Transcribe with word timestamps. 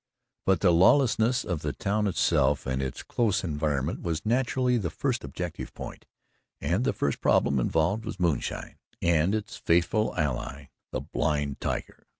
But 0.47 0.61
the 0.61 0.71
lawlessness 0.71 1.45
of 1.45 1.61
the 1.61 1.73
town 1.73 2.07
itself 2.07 2.65
and 2.65 2.81
its 2.81 3.03
close 3.03 3.43
environment 3.43 4.01
was 4.01 4.25
naturally 4.25 4.79
the 4.79 4.89
first 4.89 5.23
objective 5.23 5.75
point, 5.75 6.07
and 6.59 6.83
the 6.85 6.91
first 6.91 7.21
problem 7.21 7.59
involved 7.59 8.03
was 8.05 8.19
moonshine 8.19 8.77
and 8.99 9.35
its 9.35 9.57
faithful 9.57 10.17
ally 10.17 10.71
"the 10.91 11.01
blind 11.01 11.59
tiger." 11.61 12.07